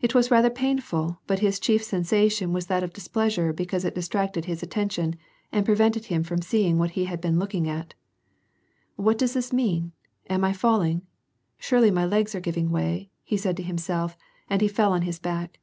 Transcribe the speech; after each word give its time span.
It 0.00 0.14
was 0.14 0.30
rather 0.30 0.48
painful, 0.48 1.20
but 1.26 1.40
his 1.40 1.60
chief 1.60 1.84
sensation 1.84 2.54
was 2.54 2.68
that 2.68 2.82
of 2.82 2.94
displeasure 2.94 3.52
because 3.52 3.84
it 3.84 3.94
distracted 3.94 4.46
his 4.46 4.62
attention, 4.62 5.14
and 5.52 5.66
prevented 5.66 6.06
him 6.06 6.22
from 6.22 6.40
seeing 6.40 6.78
what 6.78 6.92
he 6.92 7.04
had 7.04 7.20
been 7.20 7.38
looking 7.38 7.68
at." 7.68 7.92
What 8.96 9.18
does 9.18 9.34
this 9.34 9.52
mean? 9.52 9.92
Am 10.30 10.42
I 10.42 10.54
falling? 10.54 11.02
Surely 11.58 11.90
my 11.90 12.06
legs 12.06 12.34
are 12.34 12.40
giving 12.40 12.70
way," 12.70 13.10
he 13.22 13.36
said 13.36 13.58
to 13.58 13.62
himself, 13.62 14.16
and 14.48 14.62
he 14.62 14.68
fell 14.68 14.94
on 14.94 15.02
his 15.02 15.18
back. 15.18 15.58